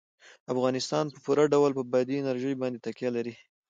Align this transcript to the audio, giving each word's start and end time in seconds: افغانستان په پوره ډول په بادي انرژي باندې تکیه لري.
افغانستان 0.53 1.05
په 1.13 1.17
پوره 1.25 1.45
ډول 1.53 1.71
په 1.77 1.83
بادي 1.91 2.15
انرژي 2.19 2.53
باندې 2.61 2.81
تکیه 2.85 3.09
لري. 3.17 3.33